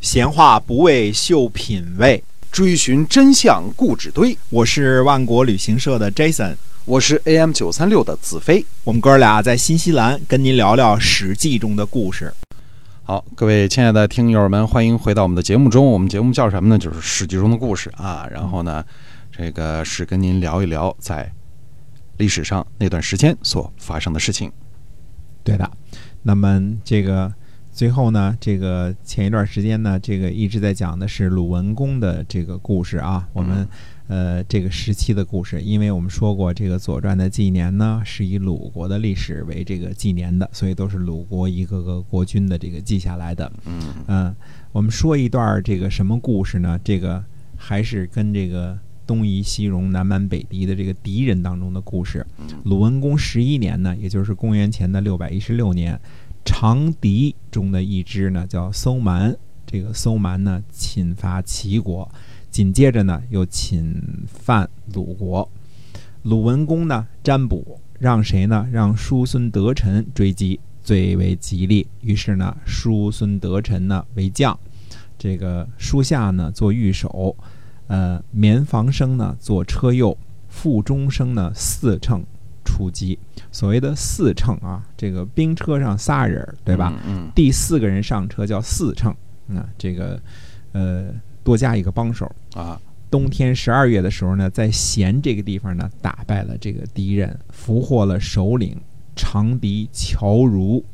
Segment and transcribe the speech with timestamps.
[0.00, 4.36] 闲话不为秀品味，追寻真相故纸堆。
[4.48, 8.64] 我是万国旅行社的 Jason，我是 AM 九三六的子飞。
[8.84, 12.32] 我们哥俩在新西兰跟您聊聊《史记》中的故事。
[13.02, 15.84] 好，各位亲爱的听友们，欢迎回到我们的节目中。
[15.84, 16.78] 我们节目叫什么呢？
[16.78, 18.24] 就是《史记》中的故事啊。
[18.30, 18.84] 然后呢，
[19.32, 21.28] 这个是跟您聊一聊在
[22.18, 24.52] 历史上那段时间所发生的事情。
[25.42, 25.68] 对的，
[26.22, 27.32] 那么这个。
[27.78, 33.28] 最后呢，这个前一段时间呢，这个一直在讲的是鲁文公的这个故事啊。
[33.32, 33.68] 我们
[34.08, 43.48] 呃这个时期的故事，因为我们说过，这个《左传》的纪年呢是以鲁国的历史为这个纪年的，所以都是鲁国一个个国君的这个记下来的。
[43.64, 44.34] 嗯嗯，
[44.72, 46.80] 我们说一段这个什么故事呢？
[46.82, 47.22] 这个
[47.56, 48.76] 还是跟这个
[49.06, 52.26] 东夷西戎南蛮北狄的这个敌人当中的故事。
[52.64, 55.96] 鲁文公十一年呢，也就是公元前的六百一十六年。
[56.48, 59.36] 长狄中的一支呢，叫搜蛮。
[59.66, 62.10] 这个搜蛮呢，侵伐齐国，
[62.50, 63.94] 紧接着呢，又侵
[64.26, 65.46] 犯鲁国。
[66.22, 68.66] 鲁文公呢，占卜让谁呢？
[68.72, 71.86] 让叔孙得臣追击，最为吉利。
[72.00, 74.58] 于是呢，叔孙得臣呢为将，
[75.18, 77.36] 这个叔夏呢做御手，
[77.88, 80.16] 呃，绵房生呢做车右，
[80.48, 82.24] 傅中生呢四乘。
[82.68, 83.18] 出击，
[83.50, 86.92] 所谓的四乘啊，这个兵车上仨人，对吧？
[87.06, 89.10] 嗯，第四个人上车叫四乘，
[89.48, 90.20] 啊，这个
[90.72, 91.06] 呃
[91.42, 92.78] 多加一个帮手啊。
[93.10, 98.78] 冬天十二月的时候呢，在咸这个地方呢，打败了这个敌人，俘获了首领
[99.16, 100.84] 长笛乔如。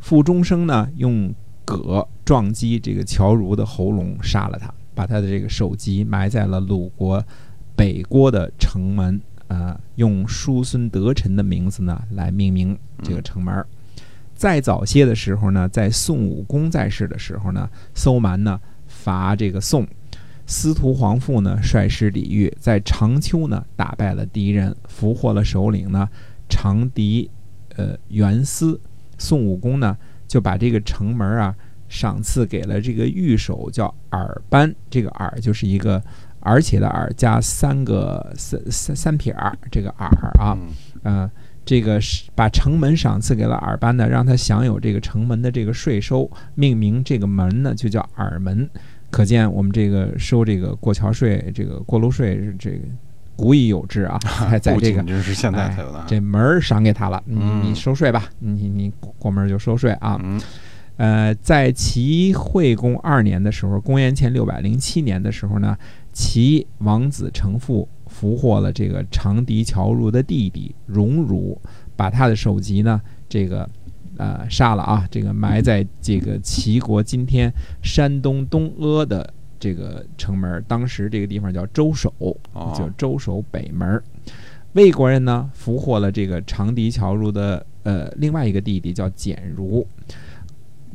[0.00, 1.32] 傅中生呢，用
[1.64, 7.24] 戈撞击这个乔如的喉咙，杀了他，把他的这个首级埋在了鲁国
[7.76, 9.20] 北郭的城门。
[9.48, 13.64] 呃，用叔孙得臣的名字呢来命名这个城门。
[14.34, 19.86] 再早些的时候呢，在宋武公在世的时候呢，搜蛮呢伐这个宋，
[20.46, 26.08] 司徒皇父呢率师抵御，在长丘呢打败了敌人，俘获了首领呢
[26.48, 27.30] 长笛，
[27.76, 28.80] 呃元思。
[29.16, 31.54] 宋武公呢就把这个城门啊
[31.88, 36.02] 赏赐给了这个御守叫尔班，这个尔就是一个。
[36.46, 40.08] 而且的耳加三个三三三撇儿，这个耳
[40.38, 40.56] 啊，
[41.02, 41.28] 呃，
[41.64, 48.70] 这个是把城门赏赐给了耳班呢，让他享有这个城门的这个税收，命名这个门呢就叫耳门。
[49.10, 52.78] 可见我们这个收这个过桥税、这个过路税是这个
[53.34, 56.04] 古已有之啊， 还在这个这是现在才有的。
[56.06, 60.20] 这门赏给他了，你你收税吧，你你过门就收税啊。
[60.96, 65.76] 呃，在齐惠公二年的时候，公元前六百零七年的时候呢。
[66.16, 71.60] 齐王子成父俘获了这个长笛乔如的弟弟荣辱，
[71.94, 73.68] 把他的首级呢，这个
[74.16, 82.10] 呃杀了啊，这个埋在这个齐国今天山东东阿的这个城门，当时这个地方叫周守，
[82.74, 84.02] 叫周守北门。
[84.72, 89.86] 魏国人呢俘获了这个长笛乔如的呃另外一个弟弟叫简如。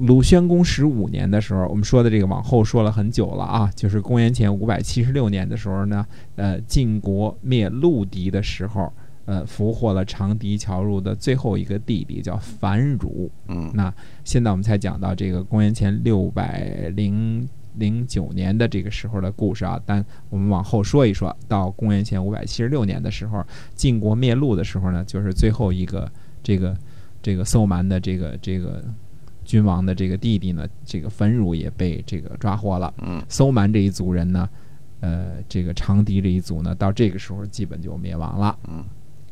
[0.00, 6.06] 鲁宣公十五年的时候，我们说的这个往后说了很久了啊，就是公元前五百七十六年的时候呢，
[6.36, 8.90] 呃，晋国灭陆敌的时候，
[9.26, 13.30] 呃，俘获了长笛乔入的最后一个弟弟叫樊汝。
[13.48, 13.92] 嗯，那
[14.24, 23.44] 现在我们才讲到这个公元前六百零零九年的这个时候的故事啊，但我们往后说一说，到公元前五百七十六年的时候，
[23.74, 26.10] 晋国灭陆的时候呢，就是最后一个
[26.42, 26.74] 这个
[27.20, 28.82] 这个搜蛮的这个这个。
[29.44, 32.92] 君王的这个弟弟呢，这个焚汝也被这个抓获了。
[32.98, 34.48] 嗯，搜蛮这一族人呢，
[35.00, 38.56] 呃，这个长笛这一族呢，到这个时候基本就灭亡了。
[38.68, 38.84] 嗯，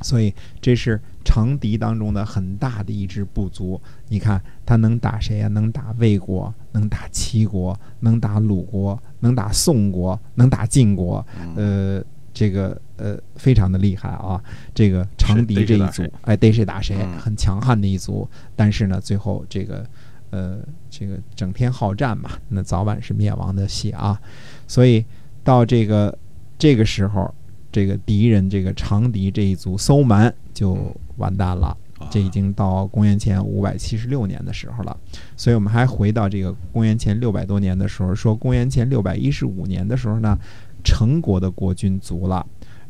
[0.00, 3.80] 所以这是长笛当中的很大的一支部族。
[4.08, 5.48] 你看他能打谁啊？
[5.48, 11.26] 能打魏国，能打齐国，能打鲁国，能打宋国，能打晋国。
[11.56, 12.02] 呃，
[12.32, 14.42] 这个呃，非常的厉害啊！
[14.74, 18.28] 这个长笛这一族，哎，逮谁打谁，很强悍的一族。
[18.54, 19.86] 但是呢，最后这个。
[20.30, 20.58] 呃，
[20.90, 24.20] 这个整天好战嘛，那早晚是灭亡的戏啊。
[24.66, 25.02] 所以
[25.44, 26.18] 到这个
[26.58, 27.32] 这个时候，
[27.70, 30.76] 这个敌人这个长笛这一族搜蛮就
[31.16, 31.74] 完蛋了。
[32.10, 34.94] 这已经到公元前五百七十六年的时候了。
[35.36, 40.36] 所以我们还回到这个公元前六百多年的时候，说公元前六百一十五年的时候呢，
[40.82, 42.44] 成国的国君卒了。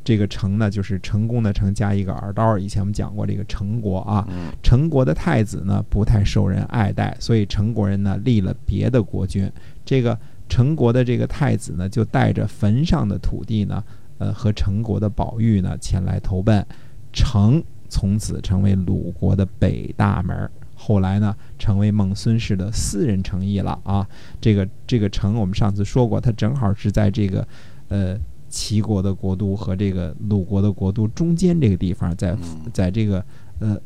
[0.06, 2.56] 这个成呢，就是成功的成加一个耳刀。
[2.56, 4.24] 以前我们讲过这个成国啊，
[4.62, 9.50] 成国的太子呢不太受人爱戴，所以成国人呢立了别的国君。
[9.84, 10.16] 这个
[10.48, 13.82] 成国的这个太子呢，就带着坟上的土地呢，
[14.18, 16.64] 呃，和成国的宝玉呢前来投奔。
[17.12, 24.06] 成从此成为鲁国的北大门后来呢成为孟孙氏的私人城邑了啊。
[24.40, 27.44] 这个这个城我们上次说过，它正好是在这个
[27.88, 28.16] 呃
[28.56, 33.22] 齐国的国都和这个鲁国的国都中间这个地方，在嗯在这个
[33.58, 33.78] 呃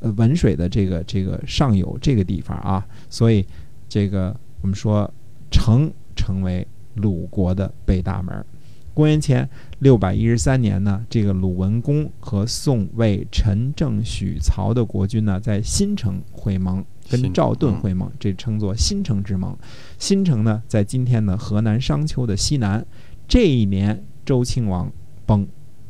[0.00, 3.44] 呃文水的这个这个上游这个地方啊，所以
[3.90, 5.12] 这个我们说
[5.50, 8.46] 城成为鲁国的北大门儿。
[8.94, 9.46] 公元前
[9.80, 19.54] 六百一十三年呢，这个鲁文公和宋、魏、陈、郑、许、曹的国君呢，在新城会盟，跟赵盾嗯会盟，这称作新城之盟。
[19.98, 22.84] 新城呢，在今天的河南商丘的西南。
[23.30, 24.90] 这一年，周庆王
[25.24, 25.46] 崩，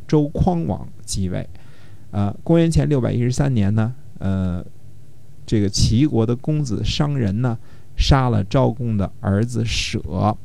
[0.07, 1.49] 周匡王继位。
[2.11, 4.63] 呃，公元前六百一十三年呢，呃，
[5.47, 7.57] 这个齐国的公子商人呢，
[7.97, 10.37] 杀了昭公的儿子舍，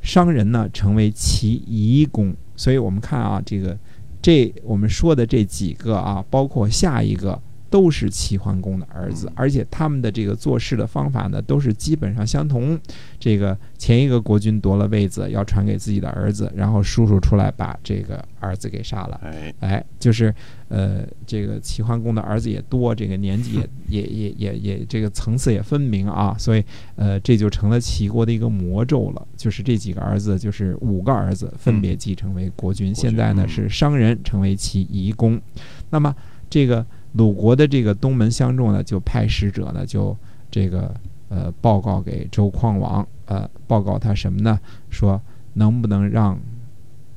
[0.00, 2.34] 商人呢成为齐夷公。
[2.56, 3.76] 所以我们看啊，这个
[4.22, 7.38] 这我们说的这几个啊，包括下一个。
[7.72, 12.78] 都是齐桓公的儿子嗯，而且他们的这个做事的方法呢，都是基本上相同。
[13.18, 19.18] 这个前一个国君夺了位子，要传给自己的儿子，然后叔叔出来把这个儿子给杀了。
[19.24, 20.34] 哎，哎，就是
[20.68, 23.54] 呃，这个齐桓公的儿子也多，这个年纪
[23.88, 26.62] 也也也也也这个层次也分明啊，所以
[26.96, 29.26] 呃，这就成了齐国的一个魔咒了。
[29.34, 32.94] 就是这几个儿子，就是五个儿子分别继承为国君。
[32.94, 35.40] 现在呢嗯是商人成为齐夷公，
[35.88, 36.14] 那么
[36.50, 40.16] 这个鲁国的这个东门相仲呢，就派使者呢，就
[40.50, 40.94] 这个
[41.28, 44.58] 呃报告给周匡王，呃，报告他什么呢？
[44.90, 45.20] 说
[45.54, 46.38] 能不能让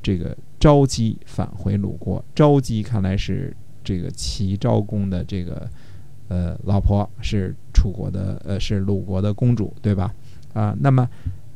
[0.02, 2.24] 这个昭姬返回鲁国？
[2.34, 5.70] 昭姬看来是这个齐昭公的这个
[6.28, 10.14] 呃老婆，是楚国的呃是鲁国的公主，对吧？
[10.54, 11.08] 啊，那么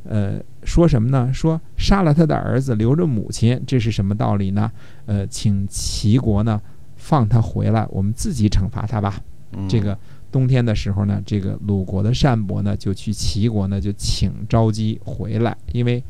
[0.04, 1.30] 呃说什么呢？
[1.34, 4.72] 说杀了他的儿子，留着母亲，这是什么道理呢？
[5.06, 6.62] 呃，请齐国呢
[7.10, 9.20] 放他回来，我们自己惩罚他吧。
[9.54, 9.98] 嗯这个
[10.32, 16.04] 冬天的时候呢，这个鲁国的单伯呢就去齐国呢就请昭姬回来，因为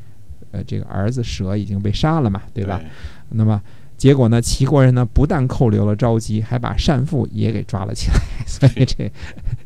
[0.52, 2.82] 呃这个儿子蛇已经被杀了嘛，对吧？？
[3.30, 3.62] 那么
[4.00, 8.16] 结果呢，齐国人呢不但扣留了昭姬，还把单父也给抓了起来，
[8.48, 9.12] 所以这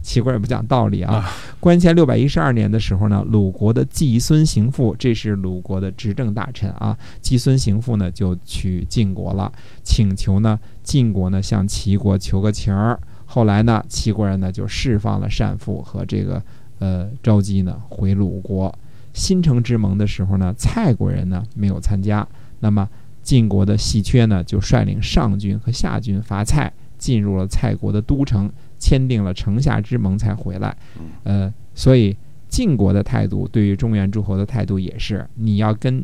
[0.01, 1.31] 齐国人不讲道理啊啊。
[1.59, 9.51] 公元前六百一十二年的时候呢，鲁国的季孙行父，这是鲁国的执政大臣啊，季孙行父呢就去晋国了，
[9.83, 12.99] 请求呢晋国呢向齐国求个情儿。
[13.25, 16.41] 后来呢，齐国人呢就释放了单父和这个
[16.79, 18.73] 呃昭姬呢回鲁国。
[19.13, 22.27] 新城之盟的时候呢，蔡国人呢没有参加。
[22.59, 22.89] 那么
[23.23, 30.75] 晋国的细缺呢就率领上军和下军伐蔡，进入了蔡国的都城，签订了城下之盟才回来。
[31.23, 32.15] 呃，所以
[32.49, 36.03] 晋国的态度对于中原诸侯的态度也是，你要跟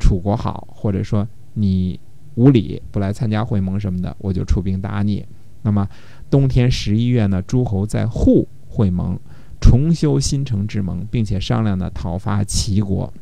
[0.00, 2.00] 楚国好，或者说你
[2.34, 5.24] 无礼不来参加会盟什么的，我就出兵打你。
[5.62, 5.86] 那么
[6.30, 9.18] 冬天十一月呢，诸侯在户会盟，
[9.60, 13.12] 重修新城之盟，并且商量呢讨伐齐国。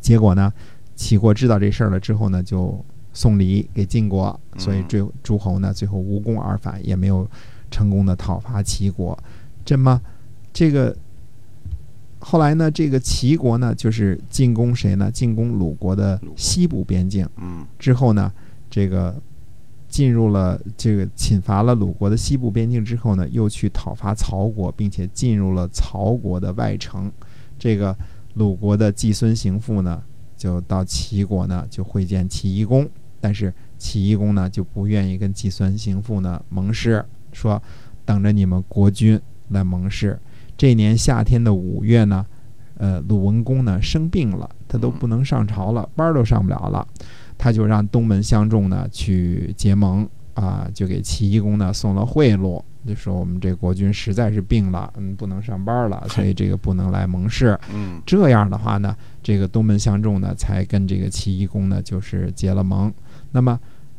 [0.00, 0.52] 结果呢，
[1.00, 2.78] 齐国知道这事儿了之后呢，就
[3.14, 7.26] 送礼给晋国，所以这诸侯呢最后无功而返，也没有
[7.70, 9.18] 成功的讨伐齐国。
[9.64, 9.98] 这么
[10.52, 10.94] 这个
[12.18, 15.10] 后来呢，这个齐国呢就是进攻谁呢？
[15.10, 17.26] 进攻鲁国的西部边境。
[17.38, 18.30] 嗯之后呢，
[18.68, 19.16] 这个
[19.88, 27.10] 进入了这个侵伐了鲁国的西部边境之后呢，又去讨伐曹国，并且进入了曹国的外城。
[27.58, 27.96] 这个
[28.34, 30.02] 鲁国的季孙行父呢，
[30.40, 32.88] 就到齐国呢就会见齐懿公，
[33.20, 37.62] 但是齐懿公呢就不愿意跟季孙行父呢盟誓，说
[38.06, 40.18] 等着你们国君来盟誓。
[40.56, 42.24] 这年夏天的五月呢，
[42.78, 46.88] 呃，鲁文公呢生病了，他都不能上朝了，班儿都上不了了。
[47.36, 57.58] 他就让东门相仲呢去结盟啊，就给齐懿公呢送了贿赂，就说我们这国君实在是病了，嗯，不能上班了， 所以这个不能来盟誓。
[57.72, 62.92] 嗯这样的话呢，这个东门相仲呢才跟这个齐夷公呢就是结了盟。
[63.32, 63.58] 那么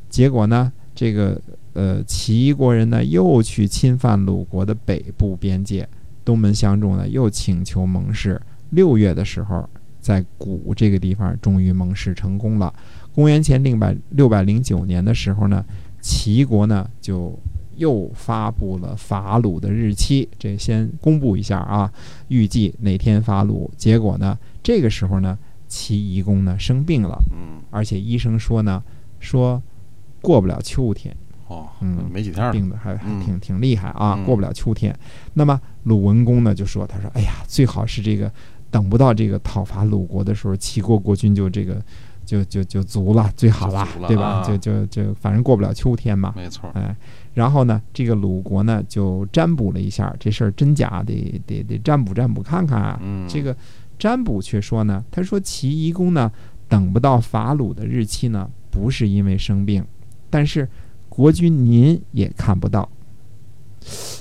[0.10, 1.40] 结果呢，这个
[1.74, 5.88] 呃齐国人呢又去侵犯鲁国的北部边界，
[6.26, 8.42] 东门相仲呢又请求盟誓。
[8.72, 9.70] 六月的时候，
[10.00, 12.74] 在谷这个地方终于盟誓成功了。
[13.14, 15.64] 公元前六百六百零九年的时候呢，
[16.02, 17.38] 齐国呢就
[17.76, 21.92] 又发布了伐鲁的日期，这先公布一下啊，
[22.28, 23.70] 预计哪天伐鲁。
[23.78, 25.38] 结果呢，这个时候呢，
[25.68, 27.62] 齐夷公呢生病了，嗯。
[27.70, 28.84] 而且医生说呢，
[29.20, 29.62] 说
[30.22, 31.16] 过不了秋天，
[31.48, 33.20] 哦，嗯没几天，病的还还嗯。
[33.24, 34.26] 挺挺厉害啊，嗯。
[34.26, 34.98] 过不了秋天。
[35.34, 38.32] 那么鲁文公呢就说，他说，哎呀，最好是这个
[38.70, 41.82] 等不到这个讨伐鲁国的时候，齐国国君就这个
[42.32, 44.24] 就就就足了，最好了，了对吧？
[44.24, 46.32] 啊就就就反正过不了秋天嘛。
[46.34, 46.96] 没错，哎，
[47.34, 52.98] 然后呢，这个鲁国呢就占卜了一下，这事儿真假得得得占卜占卜看看啊。
[53.04, 53.54] 嗯，这个
[54.00, 56.32] 占卜却说呢，他说齐懿公呢
[56.70, 59.86] 等不到伐鲁的日期呢，不是因为生病，
[60.30, 60.66] 但是
[61.10, 62.88] 国君您也看不到。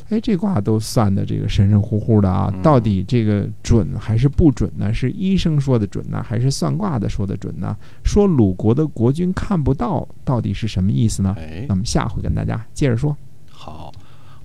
[0.08, 4.92] 哎，这卦都算的这个神神乎乎的啊，嗯到底这个准还是不准呢？
[4.92, 7.76] 是医生说的准呢，还是算卦的说的准呢？
[8.04, 11.34] 说鲁国的国君看不到，到底是什么意思呢？
[11.38, 13.16] 哎那，么下回跟大家接着说。
[13.50, 13.92] 好，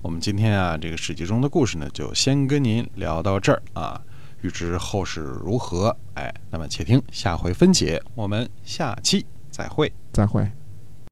[0.02, 4.00] 我们今天啊，这个史记中的故事呢，就先跟您聊到这儿啊。
[4.42, 8.00] 预知后事如何，哎，那么且听下回分解。
[8.14, 9.90] 我们下期再会。
[10.12, 10.46] 再会。